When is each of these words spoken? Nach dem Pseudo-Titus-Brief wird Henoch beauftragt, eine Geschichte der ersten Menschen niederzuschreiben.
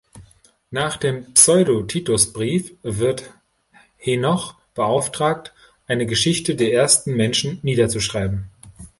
Nach 0.71 0.97
dem 0.97 1.31
Pseudo-Titus-Brief 1.35 2.71
wird 2.81 3.31
Henoch 3.97 4.55
beauftragt, 4.73 5.53
eine 5.85 6.07
Geschichte 6.07 6.55
der 6.55 6.73
ersten 6.73 7.13
Menschen 7.15 7.59
niederzuschreiben. 7.61 8.45